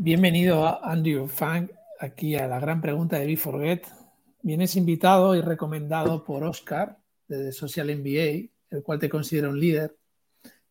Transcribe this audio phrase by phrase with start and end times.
[0.00, 1.68] Bienvenido a Andrew Fang
[1.98, 3.84] aquí a la gran pregunta de Be Forget.
[4.42, 9.96] Vienes invitado y recomendado por Oscar de Social MBA, el cual te considera un líder.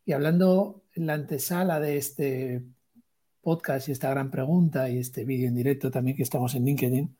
[0.05, 2.63] Y hablando en la antesala de este
[3.41, 7.13] podcast y esta gran pregunta y este vídeo en directo también que estamos en LinkedIn,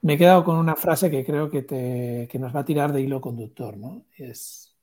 [0.00, 2.90] me he quedado con una frase que creo que, te, que nos va a tirar
[2.94, 4.06] de hilo conductor, ¿no?
[4.16, 4.74] Es,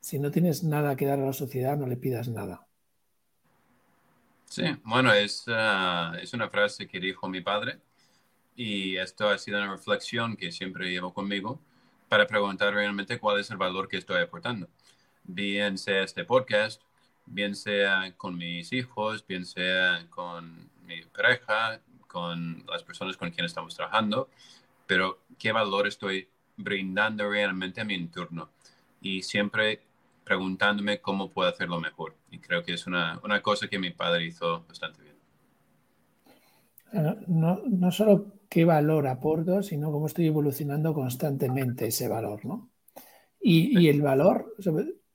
[0.00, 2.67] si no tienes nada que dar a la sociedad, no le pidas nada.
[4.48, 7.80] Sí, bueno, es, ah, es una frase que dijo mi padre
[8.56, 11.60] y esto ha sido una reflexión que siempre llevo conmigo
[12.08, 14.68] para preguntar realmente cuál es el valor que estoy aportando.
[15.24, 16.82] Bien sea este podcast,
[17.26, 23.50] bien sea con mis hijos, bien sea con mi pareja, con las personas con quienes
[23.50, 24.30] estamos trabajando,
[24.86, 26.26] pero qué valor estoy
[26.56, 28.50] brindando realmente a mi entorno.
[29.02, 29.82] Y siempre
[30.28, 32.14] preguntándome cómo puedo hacerlo mejor.
[32.30, 35.16] Y creo que es una, una cosa que mi padre hizo bastante bien.
[37.26, 42.70] No, no, solo qué valor aporto, sino cómo estoy evolucionando constantemente ese valor, ¿no?
[43.40, 44.54] Y, y el valor,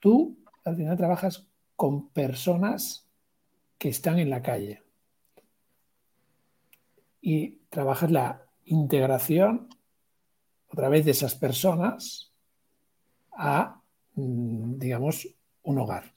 [0.00, 3.08] tú al final trabajas con personas
[3.78, 4.82] que están en la calle.
[7.20, 9.68] Y trabajas la integración
[10.70, 12.32] a través de esas personas
[13.36, 13.83] a
[14.14, 15.28] digamos,
[15.62, 16.12] un hogar.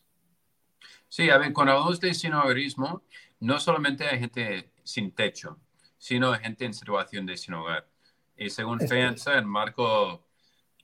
[1.10, 3.04] Sí, a ver, cuando hablamos de sinhogarismo,
[3.40, 5.60] no solamente hay gente sin techo,
[5.98, 7.88] sino gente en situación de sin hogar.
[8.36, 10.26] Y según FEANSA, en el marco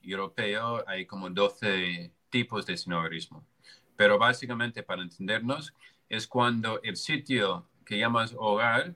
[0.02, 3.46] europeo, hay como 12 tipos de sinhogarismo.
[3.96, 5.72] Pero básicamente, para entendernos,
[6.08, 8.94] es cuando el sitio que llamas hogar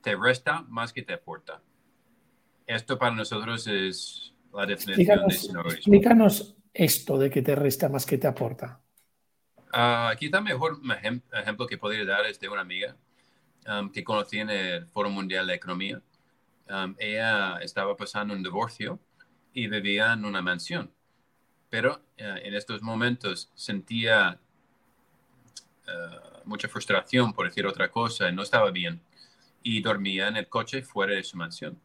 [0.00, 1.60] te resta más que te aporta.
[2.66, 5.94] Esto para nosotros es la definición de sinhogarismo.
[5.94, 8.80] Explícanos esto de que te resta más que te aporta?
[9.72, 10.78] Uh, quizá mejor
[11.32, 12.96] ejemplo que podría dar es de una amiga
[13.66, 16.00] um, que conocí en el Foro Mundial de Economía.
[16.68, 18.98] Um, ella estaba pasando un divorcio
[19.52, 20.90] y vivía en una mansión,
[21.70, 24.38] pero uh, en estos momentos sentía
[25.88, 29.00] uh, mucha frustración, por decir otra cosa, no estaba bien
[29.62, 31.80] y dormía en el coche fuera de su mansión.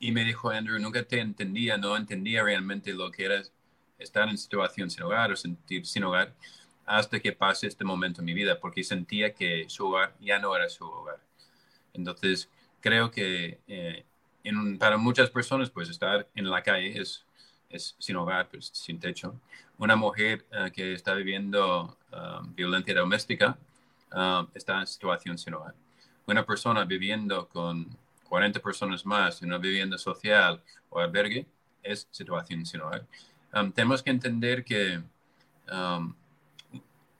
[0.00, 3.42] Y me dijo, Andrew, nunca te entendía, no entendía realmente lo que era
[3.98, 6.32] estar en situación sin hogar o sentir sin hogar
[6.86, 10.56] hasta que pase este momento en mi vida, porque sentía que su hogar ya no
[10.56, 11.20] era su hogar.
[11.92, 12.48] Entonces,
[12.80, 14.04] creo que eh,
[14.78, 17.24] para muchas personas, pues estar en la calle es,
[17.68, 19.38] es sin hogar, pues, sin techo.
[19.76, 23.58] Una mujer eh, que está viviendo um, violencia doméstica
[24.12, 25.74] um, está en situación sin hogar.
[26.26, 27.86] Una persona viviendo con
[28.28, 31.46] 40 personas más en una vivienda social o albergue
[31.82, 33.06] es situación sin hogar.
[33.54, 35.00] Um, tenemos que entender que
[35.72, 36.14] um,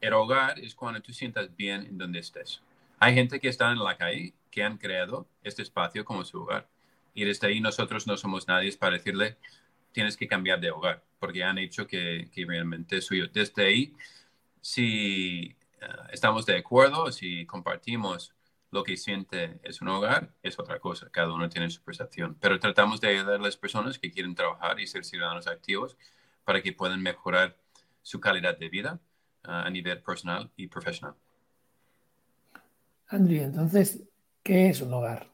[0.00, 2.62] el hogar es cuando tú sientas bien en donde estés.
[2.98, 6.68] Hay gente que está en la calle que han creado este espacio como su hogar.
[7.14, 9.36] Y desde ahí nosotros no somos nadie para decirle,
[9.92, 13.26] tienes que cambiar de hogar, porque han hecho que, que realmente es suyo.
[13.32, 13.94] Desde ahí,
[14.60, 18.34] si uh, estamos de acuerdo, si compartimos
[18.70, 21.08] lo que siente es un hogar, es otra cosa.
[21.10, 22.36] Cada uno tiene su percepción.
[22.40, 25.96] Pero tratamos de ayudar a las personas que quieren trabajar y ser ciudadanos activos
[26.48, 27.58] para que puedan mejorar
[28.00, 28.98] su calidad de vida
[29.44, 31.14] ah, a nivel personal y profesional.
[33.06, 34.02] Andrew, entonces,
[34.42, 35.30] ¿qué es un hogar?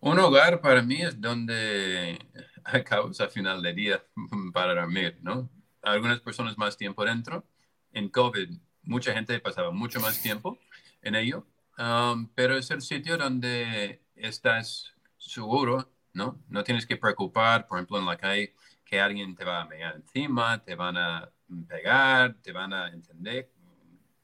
[0.00, 2.18] Un hogar para mí es donde
[2.64, 4.02] acabas a final de día
[4.54, 5.50] para dormir, ¿no?
[5.82, 7.44] Algunas personas más tiempo dentro.
[7.92, 8.48] En COVID,
[8.84, 10.58] mucha gente pasaba mucho más tiempo
[11.02, 11.46] en ello,
[11.76, 16.42] um, pero es el sitio donde estás seguro, ¿no?
[16.48, 18.54] No tienes que preocupar, por ejemplo, en la calle,
[18.88, 21.30] que alguien te va a meter encima, te van a
[21.68, 23.50] pegar, te van a entender,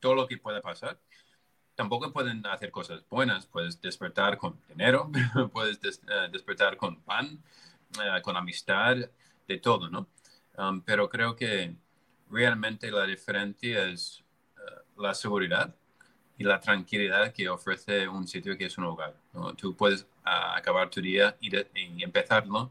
[0.00, 0.98] todo lo que pueda pasar.
[1.74, 5.10] Tampoco pueden hacer cosas buenas, puedes despertar con dinero,
[5.52, 7.42] puedes eh, despertar con pan,
[8.02, 8.96] eh, con amistad,
[9.46, 10.08] de todo, ¿no?
[10.56, 11.74] Um, pero creo que
[12.30, 14.24] realmente la diferencia es
[14.56, 14.60] eh,
[14.96, 15.74] la seguridad
[16.38, 19.14] y la tranquilidad que ofrece un sitio que es un hogar.
[19.56, 22.70] Tú puedes ah, acabar tu día y, y empezarlo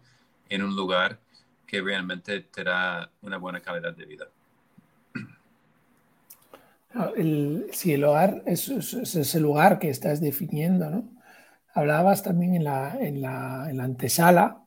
[0.49, 1.19] en un lugar
[1.73, 4.27] que realmente te da una buena calidad de vida.
[7.71, 11.09] si el hogar es, ese lugar que estás definiendo, ¿no?
[11.73, 14.63] Hablabas también en la, en la, en la antesala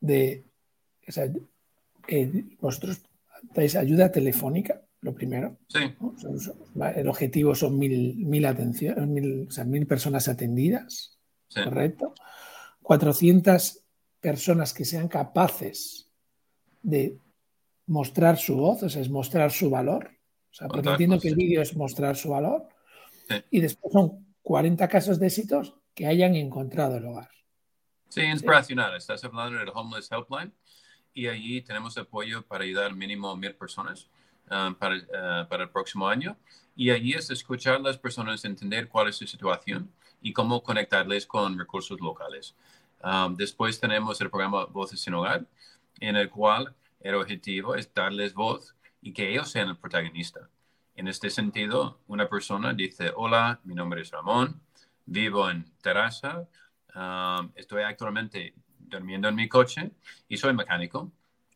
[0.00, 0.44] de,
[1.06, 1.30] o sea,
[2.58, 3.02] vosotros
[3.54, 5.58] dais ayuda telefónica, lo primero.
[5.68, 5.94] Sí.
[6.96, 11.20] El objetivo son mil, mil, atención, mil, o sea, mil personas atendidas,
[11.54, 12.16] ¿correcto?
[12.82, 13.84] 400
[14.20, 16.08] personas que sean capaces
[16.82, 17.18] de
[17.86, 20.10] mostrar su voz, o sea, es mostrar su valor.
[20.50, 22.68] O sea, porque entiendo que el vídeo es mostrar su valor.
[23.50, 27.30] Y después son 40 casos de éxitos que hayan encontrado el hogar.
[28.08, 28.94] Sí, inspiracional.
[28.96, 30.52] Estás hablando del Homeless Helpline
[31.14, 34.08] y allí tenemos apoyo para ayudar mínimo mil personas
[34.50, 36.36] um, para, uh, para, el próximo año.
[36.76, 39.90] Y allí es escuchar a las personas, entender cuál es su situación
[40.20, 42.54] y cómo conectarles con recursos locales.
[43.02, 45.44] Um, después tenemos el programa Voces sin Hogar,
[46.02, 50.50] en el cual el objetivo es darles voz y que ellos sean el protagonista.
[50.96, 54.60] En este sentido, una persona dice, hola, mi nombre es Ramón,
[55.06, 56.48] vivo en Terraza,
[56.94, 59.92] um, estoy actualmente durmiendo en mi coche
[60.28, 61.12] y soy mecánico,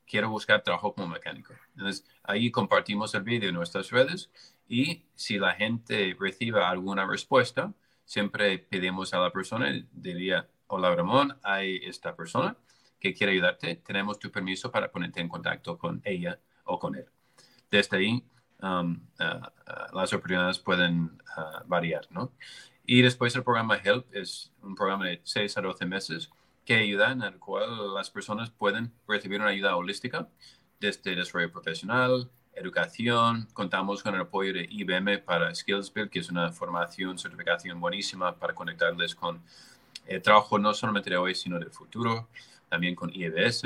[0.06, 1.52] quiero buscar trabajo como mecánico.
[1.76, 4.30] Entonces, ahí compartimos el vídeo en nuestras redes
[4.68, 7.72] y si la gente recibe alguna respuesta,
[8.04, 12.56] siempre pedimos a la persona, diría, hola Ramón, hay esta persona
[12.98, 17.06] que quiere ayudarte, tenemos tu permiso para ponerte en contacto con ella o con él.
[17.70, 18.24] Desde ahí,
[18.62, 22.32] um, uh, uh, las oportunidades pueden uh, variar, ¿no?
[22.84, 26.30] Y después el programa HELP es un programa de 6 a 12 meses
[26.64, 30.28] que ayuda en el cual las personas pueden recibir una ayuda holística
[30.80, 33.48] desde desarrollo profesional, educación.
[33.52, 38.54] Contamos con el apoyo de IBM para SkillsBuild, que es una formación, certificación buenísima para
[38.54, 39.42] conectarles con
[40.06, 42.28] el trabajo no solamente de hoy, sino del futuro.
[42.68, 43.62] También con IEBS,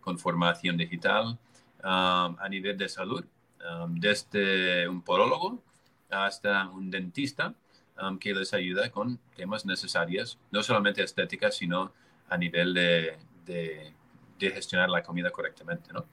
[0.00, 1.38] con formación digital.
[1.84, 3.22] Um, a nivel de salud,
[3.60, 5.62] um, desde un porólogo
[6.08, 7.54] hasta un dentista
[8.00, 11.92] um, que les ayuda con temas necesarios, no solamente estéticas, sino
[12.30, 13.92] a nivel de, de,
[14.38, 16.06] gestionar la comida correctamente ¿no?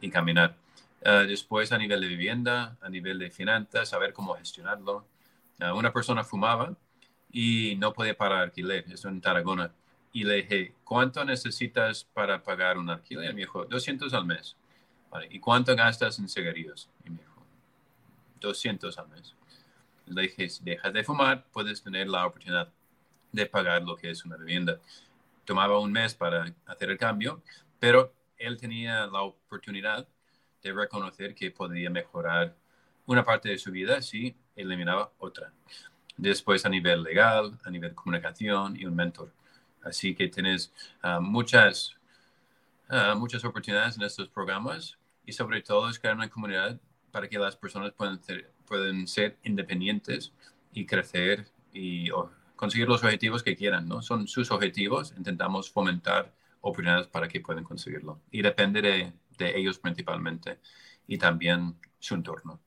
[0.00, 0.54] y caminar.
[1.00, 5.04] Uh, después a nivel de vivienda, a nivel de finanzas, saber cómo gestionarlo.
[5.60, 6.76] Uh, una persona fumaba
[7.32, 9.72] y no podía pagar alquiler, eso en Tarragona.
[10.18, 13.30] Y le dije, ¿cuánto necesitas para pagar un alquiler?
[13.30, 14.56] Y me dijo, 200 al mes.
[15.30, 16.90] ¿Y cuánto gastas en cigarrillos?
[17.04, 17.46] Y me dijo,
[18.40, 19.36] 200 al mes.
[20.06, 22.68] Le dije, si dejas de fumar, puedes tener la oportunidad
[23.30, 24.80] de pagar lo que es una vivienda.
[25.44, 27.40] Tomaba un mes para hacer el cambio,
[27.78, 30.08] pero él tenía la oportunidad
[30.64, 32.56] de reconocer que podía mejorar
[33.06, 35.52] una parte de su vida si eliminaba otra.
[36.16, 39.38] Después a nivel legal, a nivel comunicación y un mentor.
[39.82, 40.72] Así que tienes
[41.02, 41.96] ah, muchas,
[42.88, 46.80] ah, muchas oportunidades en estos programas y sobre todo es crear una comunidad
[47.10, 50.32] para que las personas puedan ser, pueden ser independientes
[50.72, 52.08] y crecer y
[52.56, 54.02] conseguir los objetivos que quieran, ¿no?
[54.02, 58.20] Son sus objetivos, intentamos fomentar oportunidades para que puedan conseguirlo.
[58.30, 60.58] Y depende de, de ellos principalmente
[61.06, 62.60] y también su entorno.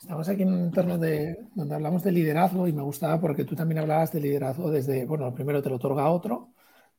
[0.00, 3.56] Estamos aquí en un entorno de, donde hablamos de liderazgo y me gustaba porque tú
[3.56, 6.50] también hablabas de liderazgo desde, bueno, primero te lo otorga otro,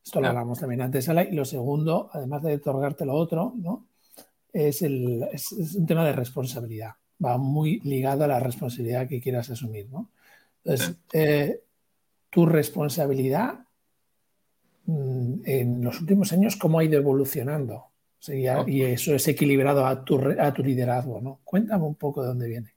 [0.04, 3.86] esto lo hablamos también antes, y lo segundo, además de otorgarte lo otro, ¿no?
[4.52, 6.92] es, el, es, un tema de responsabilidad,
[7.24, 10.10] va muy ligado a la responsabilidad que quieras asumir, ¿no?
[10.64, 11.60] Entonces, eh,
[12.28, 13.60] tu responsabilidad
[14.84, 17.86] mm, en los últimos años, ¿cómo ha ido evolucionando?
[18.66, 21.40] y eso es equilibrado a tu, a tu liderazgo, ¿no?
[21.42, 22.74] Cuéntame un poco de dónde viene.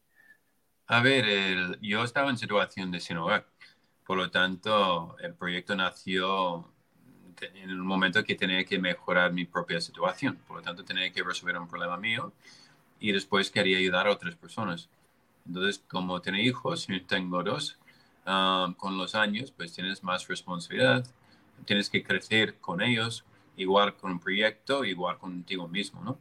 [0.87, 3.47] A ver, yo estaba en situación de sin hogar,
[4.05, 6.71] por lo tanto, el proyecto nació
[7.41, 11.23] en el momento que tenía que mejorar mi propia situación, por lo tanto, tenía que
[11.23, 12.33] resolver un problema mío
[12.99, 14.89] y después quería ayudar a otras personas.
[15.47, 17.79] Entonces, como tengo hijos, tengo dos,
[18.25, 21.05] ah, con los años, pues tienes más responsabilidad,
[21.65, 23.25] tienes que crecer con ellos,
[23.57, 26.19] igual con un proyecto, igual contigo mismo, ¿no?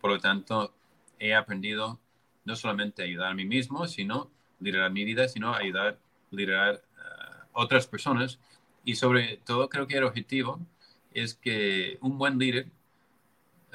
[0.00, 0.74] Por lo tanto,
[1.18, 2.00] he aprendido
[2.48, 5.98] no solamente ayudar a mí mismo, sino liderar mi vida, sino ayudar,
[6.30, 8.38] liderar a otras personas.
[8.84, 10.58] Y sobre todo creo que el objetivo
[11.12, 12.68] es que un buen líder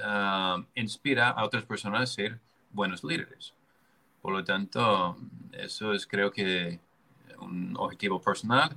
[0.04, 2.40] ah, inspira a otras personas a ser
[2.72, 3.54] buenos líderes.
[4.24, 5.18] Por lo tanto,
[5.52, 6.80] eso es creo que
[7.40, 8.76] un objetivo personal.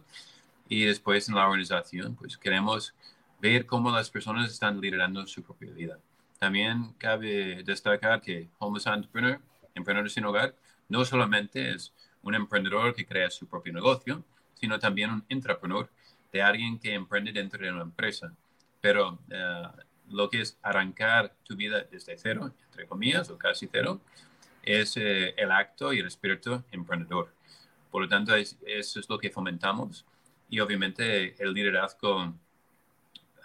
[0.69, 2.95] Y después en la organización, pues queremos
[3.41, 5.99] ver cómo las personas están liderando su propia vida.
[6.39, 9.41] También cabe destacar que Homeless Entrepreneur
[9.77, 10.55] emprendedor sin hogar
[10.89, 11.93] no solamente es
[12.23, 15.89] un emprendedor que crea su propio negocio, sino también un intrapreneur
[16.33, 18.33] de alguien que emprende dentro de una empresa.
[18.81, 19.63] Pero eh,
[20.09, 24.01] lo que es arrancar tu vida desde cero, entre comillas, o casi cero,
[24.63, 27.33] es eh, el acto y el espíritu emprendedor.
[27.91, 30.05] Por lo tanto, eso es lo que fomentamos.
[30.49, 32.35] Y obviamente el liderazgo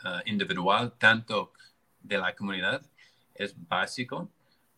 [0.04, 1.54] eh, individual, tanto
[2.02, 2.82] de la comunidad,
[3.36, 4.30] es básico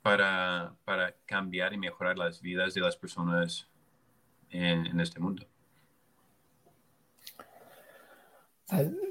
[0.04, 3.68] para, para cambiar y mejorar las vidas de las personas
[4.52, 5.48] en, en este mundo.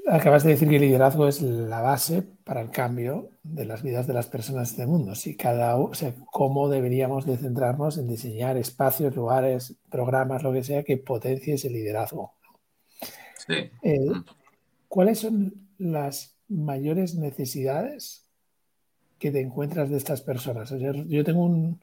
[0.09, 4.07] Acabas de decir que el liderazgo es la base para el cambio de las vidas
[4.07, 5.15] de las personas de este mundo.
[5.15, 10.63] Si cada, o sea, cómo deberíamos de centrarnos en diseñar espacios, lugares, programas, lo que
[10.63, 12.33] sea, que potencie ese liderazgo.
[13.47, 13.71] Sí.
[13.81, 14.11] Eh,
[14.87, 18.22] ¿Cuáles son las mayores necesidades
[19.23, 20.69] que te encuentras de estas personas?
[21.07, 21.79] yo tengo un...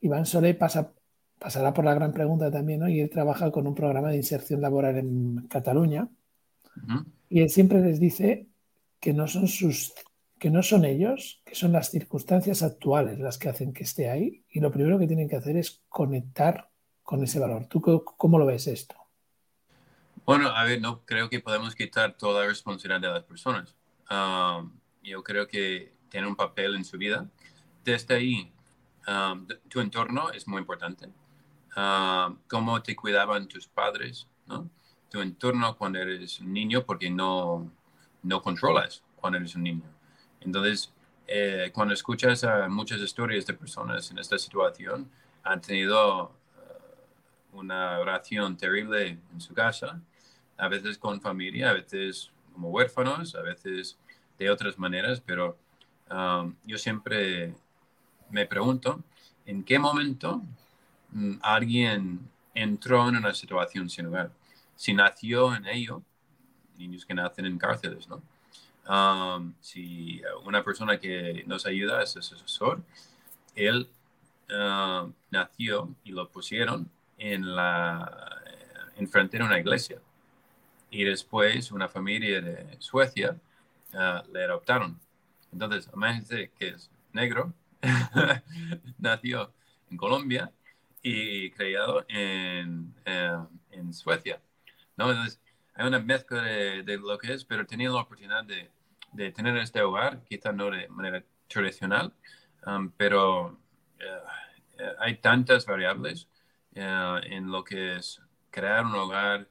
[0.00, 0.94] Iván Solé pasa,
[1.38, 2.88] pasará por la gran pregunta también, ¿no?
[2.88, 6.08] Y él trabaja con un programa de inserción laboral en Cataluña.
[7.28, 8.48] Y él siempre les dice
[8.98, 9.92] que no son sus
[10.38, 14.44] que no son ellos, que son las circunstancias actuales las que hacen que esté ahí
[14.50, 16.70] y lo primero que tienen que hacer es conectar
[17.02, 17.66] con ese valor.
[17.66, 17.82] ¿Tú
[18.16, 18.96] cómo lo ves esto?
[20.24, 23.74] Bueno, a ver, no creo que podemos quitar toda la responsabilidad de las personas.
[24.10, 27.26] Um, yo creo que tienen un papel en su vida.
[27.84, 28.52] Desde ahí,
[29.08, 31.08] um, tu entorno es muy importante.
[31.76, 34.70] Um, cómo te cuidaban tus padres, ¿no?
[35.10, 37.68] Tu entorno cuando eres un niño, porque no,
[38.22, 39.90] no controlas cuando eres un niño.
[40.40, 40.92] Entonces,
[41.26, 45.10] eh, cuando escuchas a muchas historias de personas en esta situación,
[45.42, 50.00] han tenido uh, una oración terrible en su casa,
[50.58, 53.98] a veces con familia, a veces como huérfanos, a veces
[54.38, 55.58] de otras maneras, pero
[56.10, 57.54] um, yo siempre
[58.30, 59.02] me pregunto
[59.46, 60.42] en qué momento
[61.12, 62.20] mm, alguien
[62.54, 64.30] entró en una situación sin hogar,
[64.76, 66.02] si nació en ello,
[66.78, 68.22] niños que nacen en cárceles, ¿no?
[68.86, 72.82] Um, si una persona que nos ayuda es asesor,
[73.54, 73.88] él
[74.50, 78.42] uh, nació y lo pusieron en la
[78.96, 80.00] enfrente de una iglesia
[80.90, 83.36] y después una familia de Suecia
[83.94, 85.00] uh, le adoptaron.
[85.54, 87.54] Entonces, imagínense que es negro,
[88.98, 89.52] nació
[89.90, 90.52] en Colombia
[91.02, 94.40] y criado en, uh, en Suecia.
[94.96, 95.10] ¿no?
[95.10, 95.40] Entonces,
[95.74, 98.70] hay una mezcla de, de, lo que es, pero teniendo la oportunidad de,
[99.12, 102.12] de, tener este hogar, quizá no de manera tradicional,
[102.66, 106.28] um, pero uh, hay tantas variables
[106.76, 108.20] en lo que es
[108.50, 109.46] crear un hogar,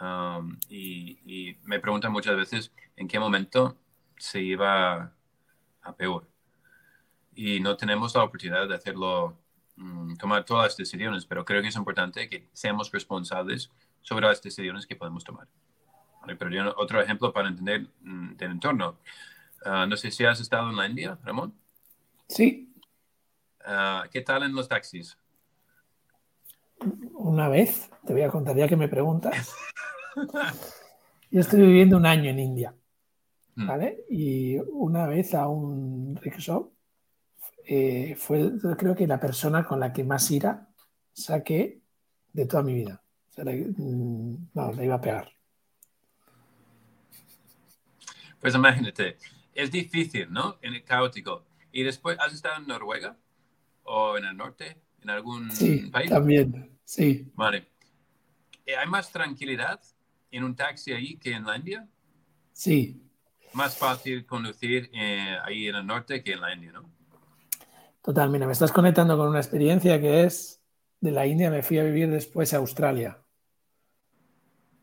[0.00, 3.76] Um, y, me preguntan muchas veces en qué momento
[4.16, 5.12] se iba
[5.82, 6.28] a peor.
[7.34, 9.38] Y no tenemos la oportunidad de hacerlo,
[9.76, 13.70] mm, tomar todas las decisiones, pero creo que es importante que seamos responsables
[14.02, 15.46] sobre las decisiones que podemos tomar.
[16.26, 18.98] Pero yo, otro ejemplo para entender mm, del entorno.
[19.64, 21.54] Uh, no sé si has estado en la India, Ramón.
[22.28, 22.72] Sí.
[23.66, 25.18] Uh, ¿Qué tal en los taxis?
[27.14, 29.54] Una vez, te voy a contar ya que me preguntas.
[31.30, 32.74] Yo estoy viviendo un año en India.
[33.66, 34.04] ¿Vale?
[34.08, 36.72] Y una vez a un rickshaw
[37.64, 40.68] eh, fue, creo que la persona con la que más ira
[41.12, 41.80] saqué
[42.32, 43.02] de toda mi vida.
[43.36, 45.32] Mm, no, le iba a pegar.
[48.40, 49.18] Pues imagínate,
[49.54, 50.58] es difícil, ¿no?
[50.62, 51.44] En el caótico.
[51.72, 53.16] ¿Y después has estado en Noruega
[53.84, 54.78] o en el norte?
[55.02, 56.10] ¿En algún sí, país?
[56.10, 57.30] También, sí.
[57.34, 57.68] Vale.
[58.66, 59.80] Eh, ¿Hay más tranquilidad
[60.30, 61.88] en un taxi ahí que en la India?
[62.52, 63.00] Sí.
[63.52, 66.90] Más fácil conducir eh, ahí en el norte que en la India, ¿no?
[68.02, 70.62] Total, mira, me estás conectando con una experiencia que es
[71.00, 73.18] de la India, me fui a vivir después a Australia.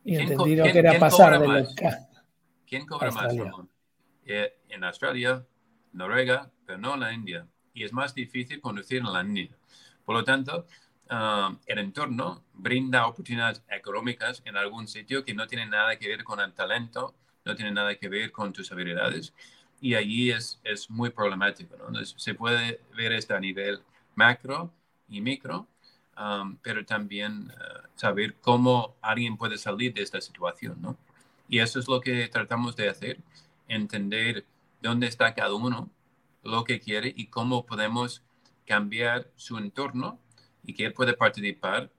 [0.03, 1.75] Y entendí lo que era pasar de los...
[2.65, 3.33] ¿Quién cobra más,
[4.25, 5.45] eh, en Australia,
[5.93, 7.47] Noruega, pero no en la India.
[7.73, 9.49] Y es más difícil conducir en la India.
[10.05, 10.67] Por lo tanto,
[11.09, 16.25] Um, el entorno brinda oportunidades económicas en algún sitio que no tiene nada que ver
[16.25, 17.15] con el talento,
[17.47, 19.33] no tiene nada que ver con tus habilidades.
[19.79, 21.75] Y allí es, es muy problemático.
[21.77, 22.03] ¿no?
[22.05, 23.81] se puede ver esto a nivel
[24.15, 24.71] macro
[25.07, 25.67] y micro,
[26.19, 30.81] um, pero también uh, saber cómo alguien puede salir de esta situación.
[30.81, 30.97] ¿no?
[31.47, 33.19] Y eso es lo que tratamos de hacer,
[33.67, 34.45] entender
[34.81, 35.89] dónde está cada uno,
[36.43, 38.23] lo que quiere y cómo podemos
[38.65, 40.19] cambiar su entorno
[40.63, 41.89] y que él puede participar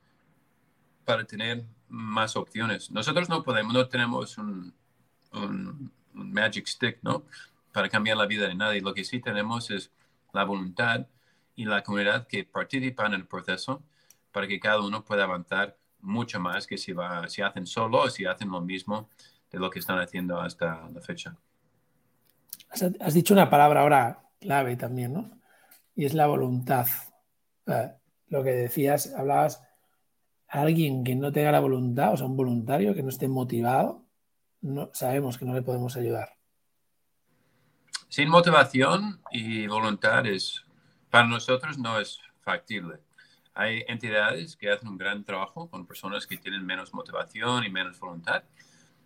[1.05, 2.91] para tener más opciones.
[2.91, 4.75] Nosotros no podemos, no tenemos un,
[5.33, 7.23] un, magic stick, ¿no?
[7.73, 8.81] Para cambiar la vida de nadie.
[8.81, 9.93] Lo que sí tenemos es
[10.33, 11.07] la voluntad
[11.55, 13.83] y la comunidad que participa en el proceso
[14.33, 18.11] para que cada uno pueda avanzar mucho más que si, va, si hacen solo o
[18.11, 19.09] si hacen lo mismo
[19.51, 21.37] de lo que están haciendo hasta la fecha.
[23.01, 25.31] Has dicho una palabra ahora clave también, ¿no?
[25.95, 26.87] Y es la voluntad
[28.29, 29.63] lo que decías, hablabas,
[30.49, 34.05] alguien que no tenga la voluntad, o sea, un voluntario que no esté motivado,
[34.61, 36.31] no, sabemos que no le podemos ayudar.
[38.09, 40.65] Sin motivación y voluntad es,
[41.11, 43.01] para nosotros no es factible.
[43.55, 47.99] Hay entidades que hacen un gran trabajo con personas que tienen menos motivación y menos
[47.99, 48.45] voluntad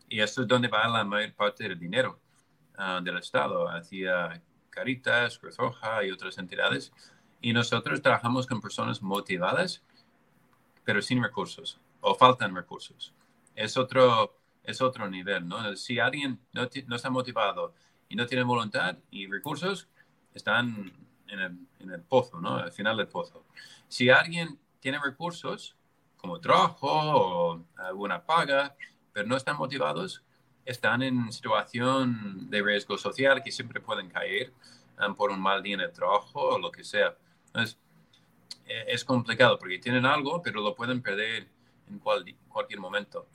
[0.08, 2.20] Y esto es donde va la mayor parte del dinero
[2.76, 6.92] ah, del Estado, hacia Caritas, Cruz Roja y otras entidades.
[7.40, 9.82] Y nosotros trabajamos con personas motivadas,
[10.84, 13.14] pero sin recursos o faltan recursos.
[13.54, 15.74] Es otro, es otro nivel, ¿no?
[15.76, 17.74] Si alguien no, no está motivado
[18.08, 19.88] y no tiene voluntad y recursos,
[20.34, 20.92] están
[21.28, 22.56] en el, pozo, ¿no?
[22.56, 23.44] Al final del pozo.
[23.88, 25.76] Si alguien tiene recursos,
[26.16, 28.76] como trabajo o alguna paga,
[29.12, 30.22] pero no están motivados,
[30.64, 34.52] están en situación de riesgo social que siempre pueden caer
[35.04, 37.16] um, por un mal día en el trabajo o lo que sea.
[37.46, 37.78] Entonces,
[38.66, 41.48] e, es complicado porque tienen algo, pero lo pueden perder
[41.88, 43.26] en cualquier momento.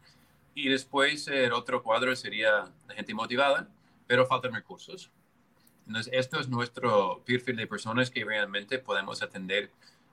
[0.58, 3.70] Y después el otro cuadro sería la gente motivada,
[4.08, 5.12] pero faltan recursos.
[5.86, 9.70] Entonces, esto es nuestro perfil de personas que realmente podemos atender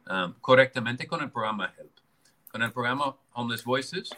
[0.07, 1.93] um, correctamente con el programa HELP.
[2.53, 4.11] Con el programa Homeless Voices,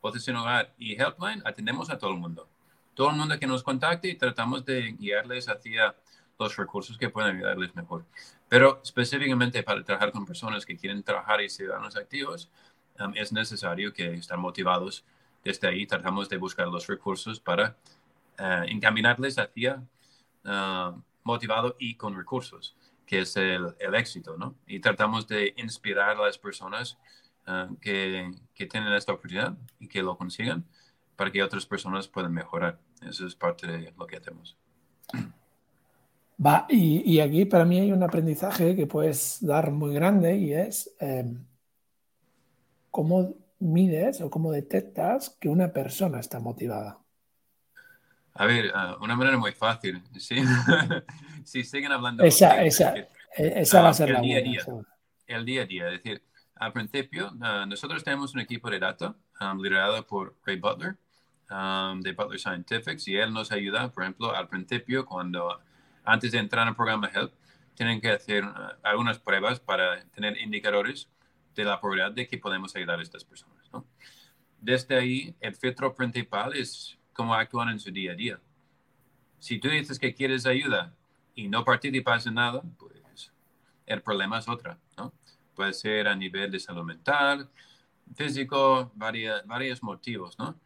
[0.00, 2.48] Voces en Hogar y Helpline, atendemos a todo el mundo.
[2.94, 5.94] Todo el mundo que nos contacte y tratamos de guiarles hacia
[6.38, 8.06] los recursos que pueden ayudarles mejor.
[8.48, 12.48] Pero específicamente para trabajar con personas que quieren trabajar y ciudadanos activos,
[12.98, 15.04] um, es necesario que estén motivados.
[15.46, 17.76] Desde ahí tratamos de buscar los recursos para
[18.40, 19.80] uh, encaminarles hacia
[20.44, 22.76] uh, motivado y con recursos,
[23.06, 24.56] que es el, éxito, ¿no?
[24.66, 26.98] Y tratamos de inspirar a las personas
[27.46, 30.64] uh, que, que tienen esta oportunidad y que lo consigan
[31.14, 32.80] para que otras personas puedan mejorar.
[33.08, 34.56] Eso es parte de lo que hacemos.
[36.44, 40.54] Va, y, y aquí para mí hay un aprendizaje que puedes dar muy grande y
[40.54, 41.24] es eh,
[42.90, 46.98] cómo mides o cómo detectas que una persona está motivada.
[48.34, 50.36] A ver, uh, una manera muy fácil, ¿sí?
[51.44, 52.22] si siguen hablando...
[52.22, 52.94] Esa, esa,
[53.34, 54.64] esa va a ser el la día a buena, día.
[54.64, 54.86] seguro.
[55.26, 55.86] el día a día.
[55.86, 56.22] Es decir,
[56.56, 60.96] al principio, uh, nosotros tenemos un equipo de data um, liderado por Ray Butler
[61.50, 65.60] um, de Butler Scientifics y él nos ayuda, por ejemplo, al principio, cuando
[66.04, 67.32] antes de entrar al programa HELP,
[67.74, 71.08] tienen que hacer uh, algunas pruebas para tener indicadores
[71.56, 73.68] de la probabilidad de que podemos ayudar a estas personas.
[73.72, 73.86] ¿no?
[74.60, 78.40] Desde ahí, el filtro principal es cómo actúan en su día a día.
[79.38, 80.94] Si tú dices que quieres ayuda
[81.34, 83.32] y no participas en nada, pues
[83.86, 85.12] el problema es otra, ¿no?
[85.54, 87.48] Puede ser a nivel de salud mental,
[88.14, 90.58] físico, varios, varios motivos, ¿no?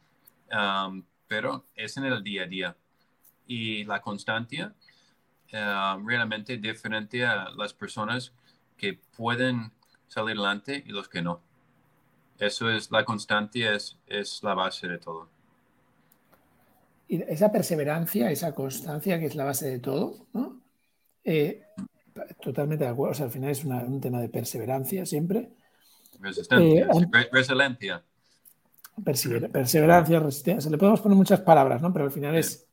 [1.29, 2.77] Pero es en el día a día.
[3.47, 4.75] Y la constancia
[5.53, 8.33] uh, realmente diferente a las personas
[8.77, 9.73] que pueden
[10.11, 11.41] salir adelante y los que no.
[12.39, 15.29] Eso es la constancia, es, es la base de todo.
[17.09, 20.61] Y esa perseverancia, esa constancia que es la base de todo, ¿no?
[21.25, 21.63] Eh,
[22.41, 23.13] totalmente de acuerdo.
[23.13, 25.51] O sea, al final es una- un tema de perseverancia siempre.
[26.21, 26.87] Resistencia, Eh,
[27.33, 28.03] resiliencia.
[29.05, 30.71] Persever- perseverancia, resistencia.
[30.71, 31.93] Le podemos poner muchas palabras, ¿no?
[31.93, 32.67] Pero al final es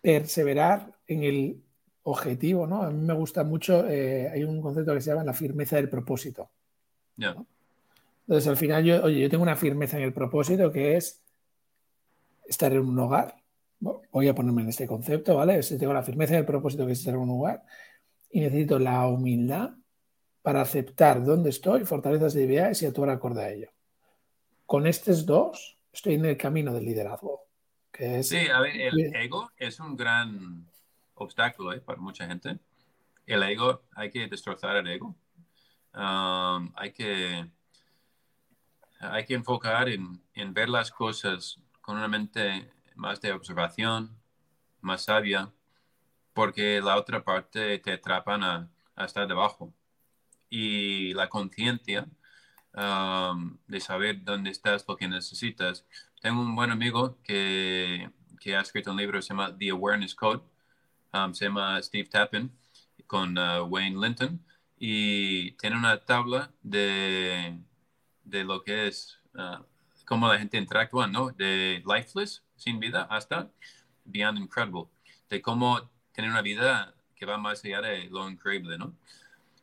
[0.00, 1.62] perseverar en el
[2.04, 2.82] objetivo, ¿no?
[2.82, 5.88] A mí me gusta mucho, eh, hay un concepto que se llama la firmeza del
[5.88, 6.50] propósito.
[7.18, 11.22] Entonces, al final, yo, oye, yo tengo una firmeza en el propósito que es
[12.46, 13.36] estar en un hogar.
[13.80, 15.62] Voy a ponerme en este concepto, ¿vale?
[15.62, 17.62] Si tengo la firmeza en el propósito que es estar en un hogar
[18.30, 19.70] y necesito la humildad
[20.42, 23.70] para aceptar dónde estoy, fortalezas y debilidades y actuar acorde a ello.
[24.66, 27.46] Con estos dos, estoy en el camino del liderazgo,
[27.92, 30.66] que es Sí, a ver, el ego es un gran
[31.14, 31.80] obstáculo ¿eh?
[31.80, 32.58] para mucha gente.
[33.26, 35.14] El ego, hay que destrozar el ego.
[35.94, 37.50] Um, hay que
[39.00, 44.16] hay que enfocar en, en ver las cosas con una mente más de observación,
[44.80, 45.52] más sabia,
[46.32, 49.72] porque la otra parte te atrapan a, a estar debajo.
[50.50, 52.06] Y la conciencia
[52.74, 55.84] um, de saber dónde estás, lo que necesitas.
[56.20, 60.14] Tengo un buen amigo que, que ha escrito un libro que se llama The Awareness
[60.14, 60.42] Code,
[61.12, 62.50] um, se llama Steve Tappan,
[63.06, 64.44] con uh, Wayne Linton,
[64.78, 67.58] y tiene una tabla de,
[68.24, 69.62] de lo que es uh,
[70.04, 71.30] cómo la gente interactúa, ¿no?
[71.30, 73.50] De lifeless, sin vida, hasta
[74.04, 74.86] beyond incredible,
[75.28, 78.94] de cómo tener una vida que va más allá de lo increíble, ¿no?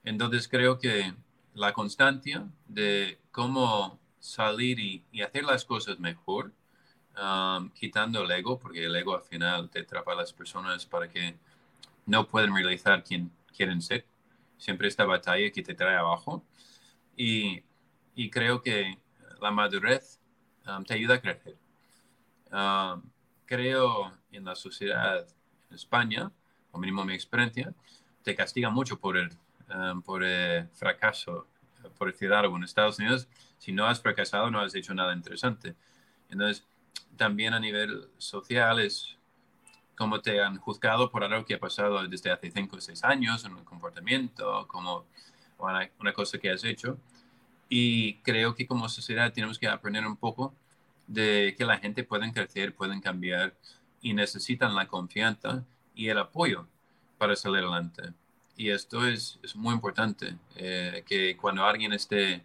[0.04, 1.14] Entonces creo que
[1.54, 6.52] la constancia de cómo salir y, y hacer las cosas mejor,
[7.20, 11.10] um, quitando el ego, porque el ego al final te atrapa a las personas para
[11.10, 11.36] que
[12.06, 14.06] no pueden realizar quien quieren ser.
[14.58, 16.44] Siempre esta batalla que te trae abajo.
[17.16, 17.64] Y,
[18.16, 18.98] y creo que
[19.42, 20.20] la madurez
[20.68, 21.56] um, te ayuda a crecer.
[22.52, 23.04] Um,
[23.46, 25.28] creo en la sociedad
[25.70, 26.32] en España,
[26.72, 27.74] o mínimo mi experiencia,
[28.24, 29.30] te castiga mucho por el,
[29.74, 31.48] um, por el fracaso,
[31.98, 32.58] por decir algo.
[32.58, 35.76] En Estados Unidos, si no has fracasado, no has hecho nada interesante.
[36.30, 36.66] Entonces,
[37.18, 39.15] también a nivel social es
[39.96, 43.44] cómo te han juzgado por algo que ha pasado desde hace 5 o 6 años,
[43.46, 45.06] un comportamiento, como
[45.58, 46.98] una, cosa que has hecho.
[47.70, 50.54] Y creo que como sociedad tenemos que aprender un poco
[51.08, 53.56] de que la gente puede crecer, pueden cambiar
[54.02, 55.64] y necesitan la confianza
[55.96, 56.68] y el apoyo
[57.18, 58.14] para salir adelante.
[58.58, 62.44] Y esto es, muy importante, eh, que cuando alguien esté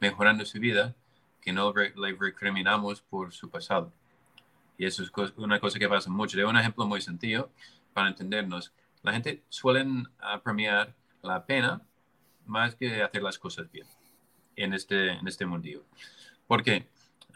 [0.00, 0.94] mejorando su vida,
[1.40, 3.92] que no le recriminamos por su pasado.
[4.76, 6.36] Y eso es una cosa que pasa mucho.
[6.36, 7.50] De un ejemplo muy sencillo
[7.92, 8.72] para entendernos.
[9.02, 9.86] La gente suele
[10.42, 11.82] premiar la pena
[12.46, 13.86] más que hacer las cosas bien
[14.56, 15.84] en este, en este mundillo.
[16.46, 16.88] Porque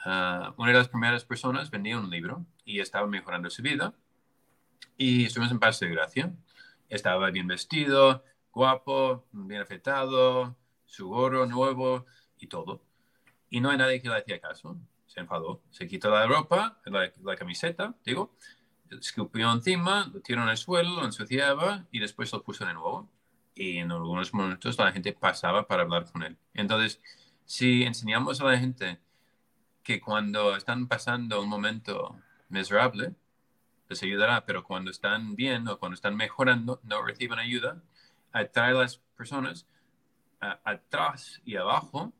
[0.04, 3.94] uh, una de las primeras personas vendía un libro y estaba mejorando su vida
[4.96, 6.32] y estuvimos en paz de gracia.
[6.88, 12.06] Estaba bien vestido, guapo, bien afeitado, su gorro nuevo
[12.38, 12.82] y todo.
[13.50, 14.76] Y no hay nadie que le hacía caso
[15.18, 15.60] se enfadó.
[15.70, 18.36] Se quitó la ropa, la, camiseta, digo,
[18.90, 23.10] escupió encima, lo tiró en el suelo, lo ensuciaba y después lo puso de nuevo.
[23.54, 26.36] Y en algunos momentos la gente pasaba para hablar con él.
[26.54, 27.00] Entonces,
[27.44, 29.00] si enseñamos a la gente
[29.82, 32.16] que cuando están pasando un momento
[32.48, 33.14] miserable,
[33.88, 37.82] les ayudará, pero cuando están bien o cuando están mejorando, no reciben ayuda,
[38.32, 39.66] atrae a las personas
[40.40, 42.12] atrás y abajo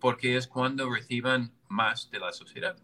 [0.00, 2.76] porque es cuando reciban más de la sociedad.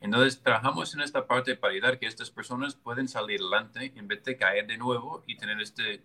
[0.00, 4.24] Entonces, trabajamos en esta parte para ayudar que estas personas pueden salir adelante en vez
[4.24, 6.02] de caer de nuevo y tener este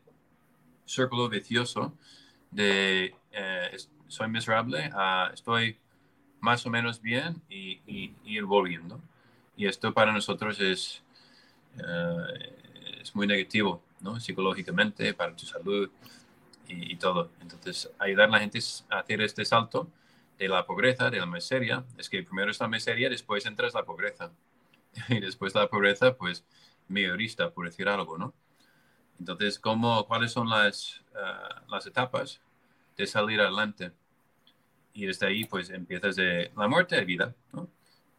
[0.86, 1.94] círculo vicioso
[2.52, 4.92] de eh, soy miserable,
[5.34, 5.78] estoy
[6.42, 9.00] más o menos bien y, ir volviendo.
[9.58, 11.02] Y esto para nosotros es,
[11.78, 14.20] eh, es muy negativo, ¿no?
[14.20, 15.90] Psicológicamente, para tu salud
[16.68, 17.32] y, y todo.
[17.42, 19.88] Entonces, ayudar a la gente a hacer este salto
[20.38, 23.84] de la pobreza, de la miseria, es que primero es la miseria, después entras la
[23.84, 24.32] pobreza.
[25.10, 26.46] Y después de la pobreza, pues,
[26.88, 28.34] mejorista, por decir algo, ¿no?
[29.20, 32.42] Entonces, ¿cómo, ¿cuáles son las, eh, las etapas
[32.98, 33.92] de salir adelante?
[34.94, 37.70] Y desde ahí, pues, empiezas de la muerte de vida, ¿no?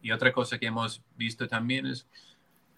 [0.02, 2.06] Y otra cosa que hemos visto también es,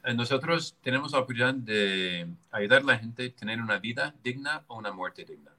[0.04, 4.64] eh, nosotros tenemos la oportunidad de ayudar a la gente a tener una vida digna
[4.68, 5.52] o una muerte digna.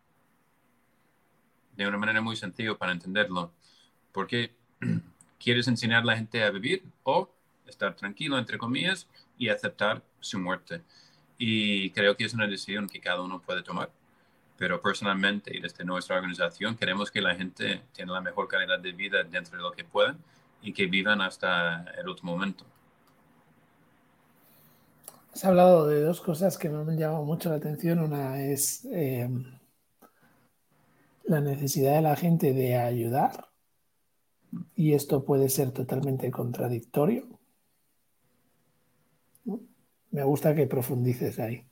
[1.75, 3.53] De una manera muy sencilla para entenderlo
[4.11, 4.51] porque
[5.39, 7.29] quieres enseñar a la gente a vivir o
[7.67, 10.81] estar tranquilo, entre comillas, y aceptar su muerte.
[11.37, 13.89] Y creo que es una decisión que cada uno puede tomar.
[14.57, 18.91] Pero personalmente y desde nuestra organización queremos que la gente tenga la mejor calidad de
[18.91, 20.17] vida dentro de lo que pueden
[20.61, 22.65] y que vivan hasta el último momento.
[25.33, 27.99] Has hablado de dos cosas que me han llamado mucho la atención.
[27.99, 29.29] Una es eh,
[31.23, 33.48] la necesidad de la gente de ayudar
[34.75, 37.27] y esto puede ser totalmente contradictorio.
[40.11, 41.65] Me gusta que profundices ahí.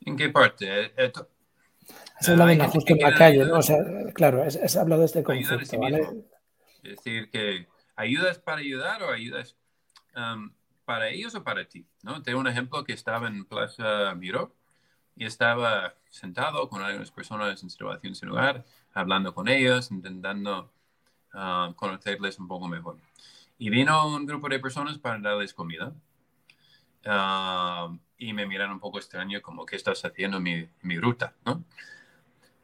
[0.00, 0.92] ¿En qué parte?
[0.96, 1.12] Eh,
[2.18, 3.58] has hablado de ajuste en la calle, ¿no?
[3.58, 3.78] O sea,
[4.14, 6.24] claro, has, hablado de este concepto, ¿vale?
[6.82, 9.56] Es decir, que ayudas para ayudar o ayudas
[10.16, 10.52] um,
[10.84, 12.22] para ellos o para ti, ¿no?
[12.22, 14.54] Tengo un ejemplo que estaba en Plaza Miro
[15.14, 20.72] y estaba sentado con algunas personas en situación sin lugar, hablando con ellos, intentando
[21.76, 22.98] conocerles un poco mejor.
[23.58, 25.92] Y vino un grupo de personas para darles comida.
[28.18, 31.34] y me miran un poco extraño, como, ¿qué estás haciendo en mi, mi ruta?
[31.44, 31.64] ¿no?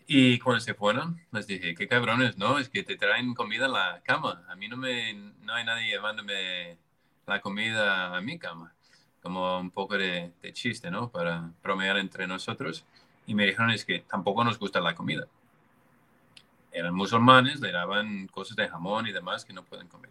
[0.06, 2.58] Y cuando se fueron, les dije, qué cabrones, ¿no?
[2.58, 4.44] Es que te traen comida en la cama.
[4.48, 6.78] A mí no, me, no hay nadie llevándome
[7.26, 8.74] la comida a mi cama.
[9.22, 11.10] Como un poco de, de chiste, ¿no?
[11.10, 12.86] Para bromear entre nosotros.
[13.26, 15.28] Y me dijeron, es que tampoco nos gusta la comida
[16.72, 20.10] eran musulmanes, le daban cosas de jamón y demás que no pueden comer.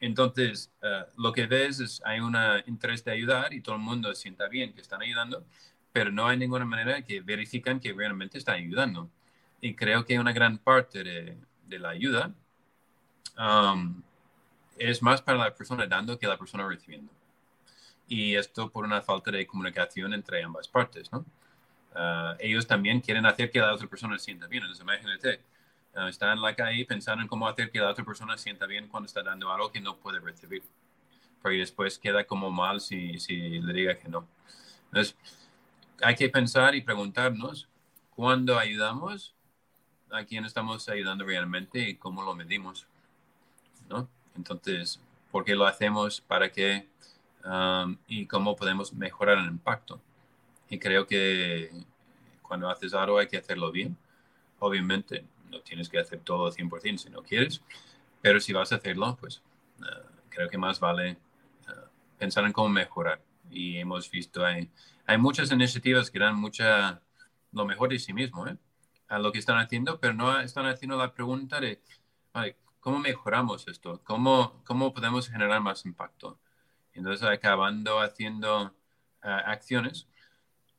[0.00, 4.12] Entonces, eh, lo que ves es hay un interés de ayudar y todo el mundo
[4.14, 5.44] sienta bien que están ayudando,
[5.92, 9.08] pero no hay ninguna manera que verifican que realmente están ayudando.
[9.60, 11.36] Y creo que una gran parte de,
[11.68, 12.32] de la ayuda
[13.38, 14.02] um,
[14.76, 17.12] es más para la persona dando que la persona recibiendo.
[18.08, 21.24] Y esto por una falta de comunicación entre ambas partes, ¿no?
[21.94, 24.64] Uh, ellos también quieren hacer que la otra persona se sienta bien.
[24.64, 25.40] Entonces, imagínate,
[25.96, 28.88] uh, está en la calle pensando en cómo hacer que la otra persona sienta bien
[28.88, 30.62] cuando está dando algo que no puede recibir.
[31.40, 34.26] Porque después queda como mal si, si le diga que no.
[34.86, 35.16] Entonces,
[36.02, 37.68] hay que pensar y preguntarnos
[38.14, 39.34] cuándo ayudamos,
[40.10, 42.86] a quién estamos ayudando realmente y cómo lo medimos.
[43.88, 44.08] ¿no?
[44.36, 45.00] Entonces,
[45.30, 46.20] ¿por qué lo hacemos?
[46.20, 46.88] ¿Para qué?
[47.44, 50.00] Um, y cómo podemos mejorar el impacto.
[50.68, 51.70] Y creo que
[52.42, 53.96] cuando haces algo hay que hacerlo bien.
[54.58, 57.62] Obviamente, no tienes que hacer todo 100% si no quieres,
[58.20, 59.42] pero si vas a hacerlo, pues
[59.80, 59.84] uh,
[60.28, 61.18] creo que más vale
[62.22, 63.20] pensar en cómo mejorar.
[63.50, 64.70] Y hemos visto, hay,
[65.06, 67.02] hay muchas iniciativas que dan mucha,
[67.50, 68.56] lo mejor de sí mismo, ¿eh?
[69.08, 71.82] a lo que están haciendo, pero no están haciendo la pregunta de,
[72.78, 74.00] ¿cómo mejoramos esto?
[74.04, 76.38] ¿Cómo, ¿Cómo podemos generar más impacto?
[76.92, 78.72] Entonces, acabando haciendo
[79.22, 80.06] ah, acciones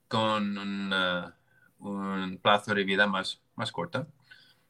[0.08, 0.58] con
[1.80, 4.08] un plazo de vida más, más corta.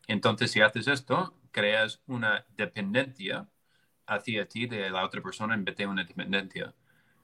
[0.07, 3.47] Entonces, si haces esto, creas una dependencia
[4.05, 6.73] hacia ti de la otra persona en vez de una dependencia.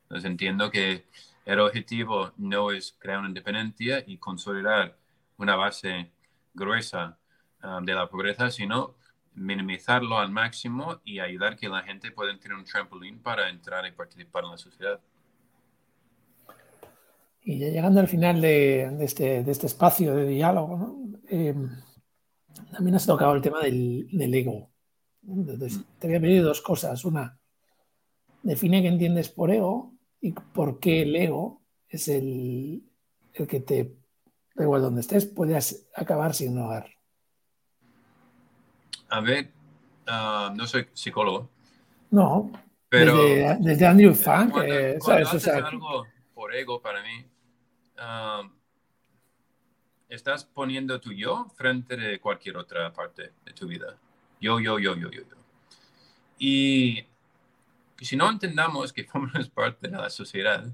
[0.03, 1.05] Entonces entiendo que
[1.45, 4.97] el objetivo no es crear una independencia y consolidar
[5.37, 6.11] una base
[6.53, 7.17] gruesa
[7.63, 8.95] um, de la pobreza, sino
[9.35, 13.91] minimizarlo al máximo y ayudar que la gente pueda tener un trampolín para entrar y
[13.91, 14.99] participar en la sociedad.
[17.41, 20.97] Y ya llegando al final de, este, este, espacio de diálogo,
[21.29, 21.55] eh,
[22.71, 24.69] también has tocado el tema del, del ego.
[25.27, 27.03] Entonces, te voy a pedir dos cosas.
[27.05, 27.37] Una,
[28.43, 32.83] define qué entiendes por ego y por qué el ego es el,
[33.33, 33.95] el que te,
[34.55, 36.89] da igual donde estés, puedes acabar sin hogar.
[39.09, 39.51] A ver,
[40.07, 41.49] ah, no soy psicólogo.
[42.11, 42.51] No,
[42.89, 43.17] pero
[43.59, 45.47] desde, Andrew Funk, eh, ¿sabes?
[45.47, 47.25] algo por ego para mí,
[47.97, 48.49] ah,
[50.09, 53.95] estás poniendo tu yo frente de cualquier otra parte de tu vida.
[54.41, 55.35] Yo, yo, yo, yo, yo, yo.
[56.39, 57.05] Y
[58.01, 60.65] si no entendamos que formamos parte de la sociedad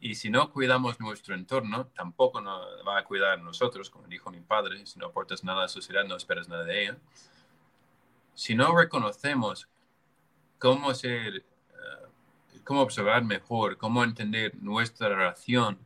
[0.00, 4.40] y si no cuidamos nuestro entorno, tampoco nos va a cuidar nosotros, como dijo mi
[4.40, 6.98] padre, si no aportas nada a la sociedad, no esperas nada de ella.
[8.34, 9.68] Si no reconocemos
[10.58, 15.78] cómo ser, eh, cómo observar mejor, cómo entender nuestra relación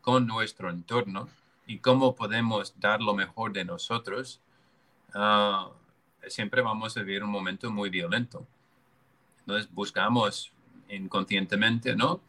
[0.00, 1.28] con nuestro entorno
[1.66, 4.40] y cómo podemos dar lo mejor de nosotros,
[5.14, 5.70] uh,
[6.28, 8.46] siempre vamos a vivir un momento muy violento.
[9.40, 10.52] Entonces buscamos
[10.88, 12.20] inconscientemente, ¿no?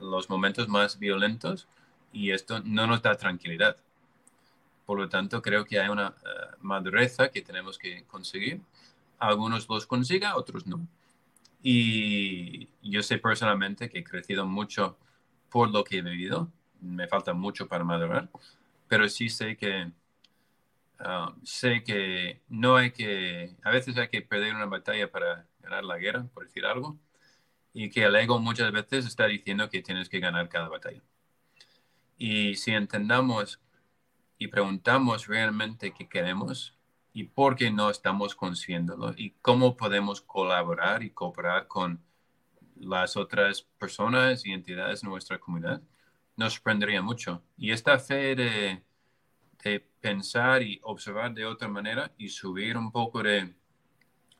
[0.00, 1.68] Los momentos más violentos
[2.12, 3.76] y esto no nos da tranquilidad.
[4.86, 6.14] Por lo tanto, creo que hay una
[6.62, 8.60] uh, que tenemos que conseguir.
[9.18, 10.86] Algunos los consigan, otros no.
[11.62, 14.98] Y yo sé personalmente que he crecido mucho
[15.48, 16.50] por lo que he vivido.
[16.80, 18.28] Me falta mucho para madurar,
[18.88, 19.92] pero sí sé que
[21.00, 25.84] Um, sé que no hay que, a veces hay que perder una batalla para ganar
[25.84, 26.98] la guerra, por decir algo,
[27.72, 31.02] y que el ego muchas veces está diciendo que tienes que ganar cada batalla.
[32.16, 33.60] Y si entendamos
[34.38, 36.78] y preguntamos realmente qué queremos
[37.12, 42.02] y por qué no estamos consiguiéndolo y cómo podemos colaborar y cooperar con
[42.76, 45.82] las otras personas y entidades de nuestra comunidad,
[46.36, 47.42] nos sorprendería mucho.
[47.56, 48.82] Y esta fe de
[49.64, 53.54] de pensar y observar de otra manera y subir un poco de,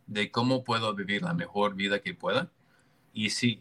[0.06, 2.50] de cómo puedo vivir la mejor vida que pueda.
[3.14, 3.60] Y si,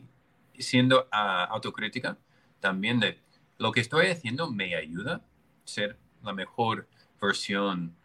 [0.59, 2.17] siendo uh, autocrítica,
[2.59, 3.19] también de
[3.57, 5.21] lo que estoy haciendo me ayuda a
[5.63, 6.87] ser la mejor
[7.21, 7.95] versión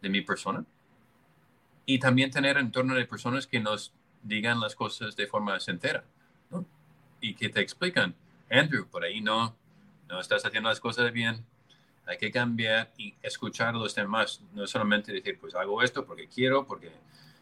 [0.00, 0.64] de mi persona.
[1.84, 3.92] Y también tener entorno de personas que nos
[4.22, 6.04] digan las cosas de forma sincera
[6.50, 6.64] ¿no?
[7.20, 8.14] y que te explican,
[8.50, 9.54] Andrew, por ahí no,
[10.12, 11.42] no estás haciendo las cosas bien,
[12.04, 16.28] hay que cambiar y escuchar a los demás, no solamente decir, pues hago esto porque
[16.28, 16.92] quiero, porque,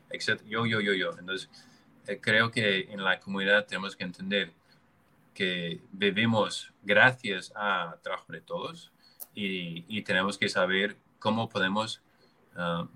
[0.09, 0.40] etc.
[0.46, 1.11] Yo, yo, yo, yo.
[1.18, 1.50] Entonces,
[2.06, 4.52] eh, creo que en la comunidad tenemos que entender
[5.35, 8.92] que vivimos gracias a trabajo de todos
[9.35, 12.00] y, y tenemos que saber cómo podemos
[12.54, 12.87] ah,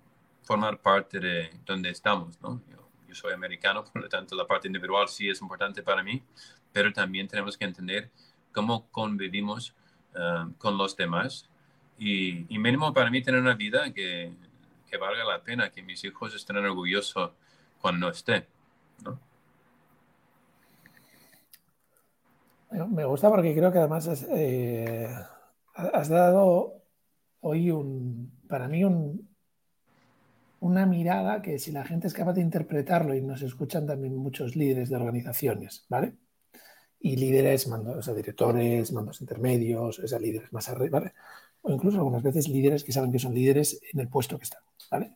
[0.43, 2.63] formar parte de donde estamos, ¿no?
[2.71, 6.23] Yo, yo soy americano, por lo tanto la parte individual sí es importante para mí,
[6.73, 8.11] pero también tenemos que entender
[8.55, 9.75] cómo convivimos
[10.15, 11.51] ah, con los demás
[11.99, 14.33] y, mínimo para mí tener una vida que,
[14.99, 17.33] valga la pena, que mis hijos estén orgullosos
[17.81, 18.47] cuando no esté.
[22.71, 25.09] Me gusta porque creo que además has, eh,
[25.75, 26.85] dado
[27.41, 29.29] hoy un, para mí un,
[30.61, 34.55] una mirada que si la gente es capaz de interpretarlo y nos escuchan también muchos
[34.55, 36.15] líderes de organizaciones, ¿vale?
[37.07, 41.13] Y líderes, mandos, o sea, directores, mandos intermedios, o líderes más arriba, ¿vale?
[41.65, 44.63] o incluso algunas veces líderes que saben que son líderes en el puesto que están.
[44.91, 45.13] ¿vale?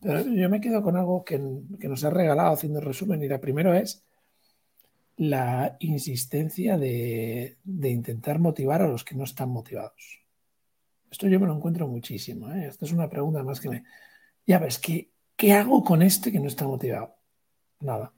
[0.00, 3.74] Pero yo me quedo con algo que, nos ha regalado haciendo resumen y la primero
[3.74, 4.02] es
[5.18, 10.20] la insistencia de, intentar motivar a los que no están motivados.
[11.10, 12.50] Esto yo me lo encuentro muchísimo.
[12.50, 12.68] ¿eh?
[12.68, 13.84] Esta es una pregunta más que me...
[14.46, 17.14] Ya ves, ¿qué, ¿qué hago con este que no está motivado?
[17.80, 18.12] Nada.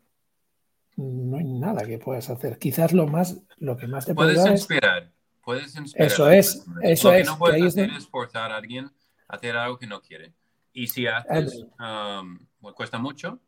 [0.97, 2.59] No hay nada que puedas hacer.
[2.59, 6.07] Quizás lo más, lo que más te puede Puedes inspirar puedes inspirar.
[6.07, 8.91] Eso es, eso Lo que no puedes hacer es forzar a alguien
[9.29, 10.33] a hacer algo que no quiere.
[10.73, 12.39] Y si haces, um,
[12.75, 13.41] cuesta mucho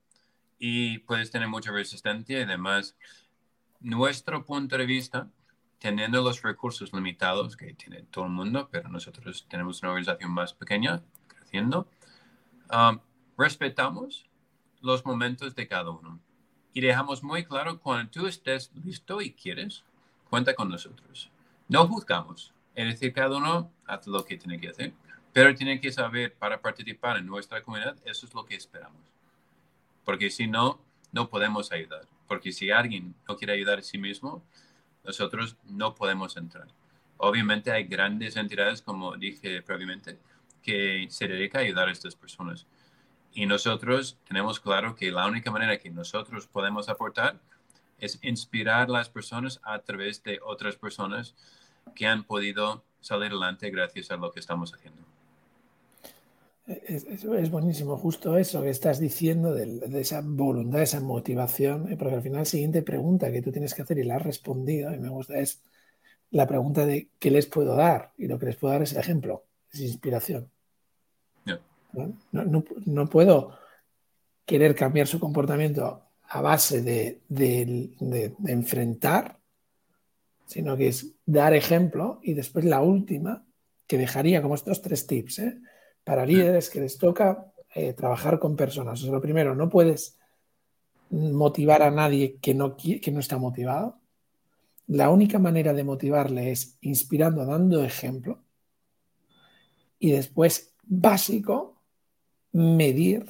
[0.59, 2.97] y puedes tener mucha resistencia y además
[3.81, 5.31] nuestro punto de vista,
[5.79, 10.53] teniendo los recursos limitados que tiene todo el mundo, pero nosotros tenemos una organización más
[10.53, 11.89] pequeña, creciendo,
[12.73, 12.99] um,
[13.39, 14.29] respetamos
[14.81, 16.21] los momentos de cada uno
[16.75, 19.85] y dejamos muy claro cuando tú estés listo y quieres,
[20.29, 21.31] cuenta con nosotros.
[21.69, 24.93] No juzgamos, es decir, cada uno hace lo que tiene que hacer,
[25.33, 29.01] pero tiene que saber para participar en nuestra comunidad, eso es lo que esperamos.
[30.05, 30.81] Porque si no,
[31.13, 32.07] no podemos ayudar.
[32.27, 34.43] Porque si alguien no quiere ayudar a sí mismo,
[35.05, 36.67] nosotros no podemos entrar.
[37.19, 40.19] Obviamente hay grandes entidades, como dije previamente,
[40.63, 42.67] que se dedican a ayudar a estas personas.
[43.35, 47.41] Y nosotros tenemos claro que la única manera que nosotros podemos aportar
[47.99, 51.35] es inspirar a las personas a través de otras personas
[51.97, 55.03] que han podido salir adelante gracias a lo que estamos haciendo.
[56.67, 62.23] Es, buenísimo, justo eso que estás diciendo de, esa voluntad, esa motivación, eh, porque al
[62.23, 65.11] final la siguiente pregunta que tú tienes que hacer y la has respondido, y me
[65.11, 65.61] gusta, es
[66.31, 68.13] la pregunta de qué les puedo dar.
[68.17, 70.51] Y lo que les puedo dar es el ejemplo, es inspiración.
[72.33, 73.07] ¿No?
[73.07, 73.59] Puedo
[74.45, 77.23] querer cambiar su comportamiento a base de,
[78.47, 79.39] enfrentar,
[80.47, 83.47] sino que es dar ejemplo y después la última,
[83.87, 85.61] que dejaría como estos tres tips, ¿eh?
[86.05, 89.03] para líderes que les toca eh, trabajar con personas.
[89.05, 90.19] O lo primero, no puedes
[91.11, 94.01] motivar a nadie que no, que no está motivado.
[94.87, 98.43] La única manera de motivarle es inspirando, dando ejemplo.
[99.99, 101.74] Y después, básico,
[102.55, 103.27] medir,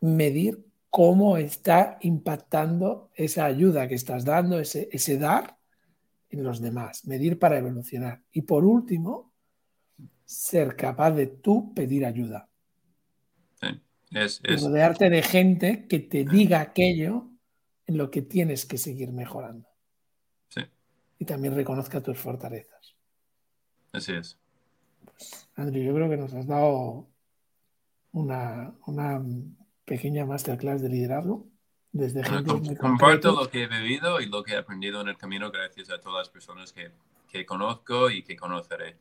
[0.00, 5.56] medir cómo está impactando esa ayuda que estás dando, ese, ese dar
[6.30, 8.22] en los demás, medir para evolucionar.
[8.32, 9.32] Y por último,
[10.24, 12.48] ser capaz de tú pedir ayuda.
[13.60, 13.80] Sí.
[14.10, 17.30] Es, Rodearte de gente que te diga aquello
[17.86, 19.68] en lo que tienes que seguir mejorando.
[20.48, 20.62] Sí.
[21.20, 22.96] Y también reconozca tus fortalezas.
[23.92, 24.38] Así es.
[25.04, 27.08] Pues, Andrew, yo creo que nos has dado
[28.12, 29.22] una, una
[29.84, 31.46] pequeña masterclass de liderazgo.
[31.92, 32.22] Desde
[32.78, 36.00] comparto lo que he vivido y lo que he aprendido en el camino gracias a
[36.00, 36.92] todas las personas que,
[37.28, 38.96] que conozco y que conoceré.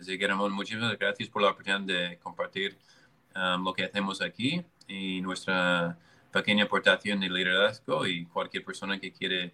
[0.00, 2.78] Así que, Ramón, muchísimas gracias por la oportunidad de compartir
[3.36, 5.98] um, lo que hacemos aquí y nuestra
[6.32, 9.52] pequeña aportación de liderazgo y cualquier persona que quiere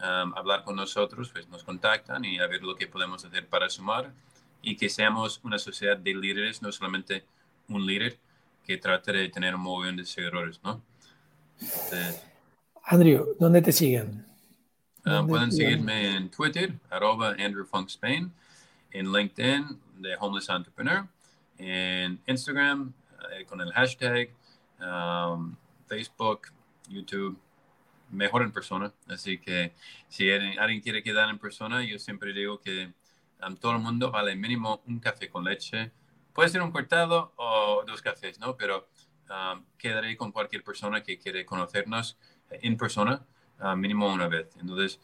[0.00, 3.70] um, hablar con nosotros, pues nos contactan y a ver lo que podemos hacer para
[3.70, 4.12] sumar
[4.60, 7.24] y que seamos una sociedad de líderes, no solamente
[7.68, 8.18] un líder
[8.64, 10.82] que trate de tener un movimiento de seguidores, ¿no?
[12.84, 14.26] Andrew, ¿dónde te siguen?
[15.06, 18.32] Um, pueden seguirme en Twitter, arroba Andrew Funk Spain,
[18.90, 21.06] en LinkedIn, de Homeless Entrepreneur,
[21.58, 22.92] en Instagram
[23.32, 24.30] eh, con el hashtag,
[24.80, 25.54] um,
[25.86, 26.48] Facebook,
[26.88, 27.38] YouTube,
[28.10, 28.92] mejor en persona.
[29.08, 29.74] Así que
[30.08, 32.92] si alguien quiere quedar en persona, yo siempre digo que
[33.46, 35.90] um, todo el mundo vale mínimo un café con leche.
[36.34, 38.56] Puede ser un cortado o dos cafés, ¿no?
[38.56, 38.88] Pero
[39.30, 42.18] um, quedaré con cualquier persona que quiere conocernos
[42.50, 43.24] en persona,
[43.60, 44.48] uh, mínimo una vez.
[44.60, 45.00] Entonces,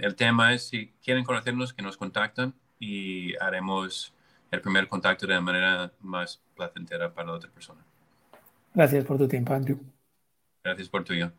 [0.00, 4.12] el tema es si quieren conocernos, que nos contactan y haremos
[4.50, 7.84] el primer contacto de la manera más placentera para la otra persona.
[8.74, 9.78] Gracias por tu tiempo, Andrew.
[10.62, 11.32] Gracias por tuyo.